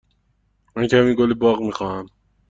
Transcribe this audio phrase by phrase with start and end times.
[0.75, 2.05] من کمی گل باغ می خواهم.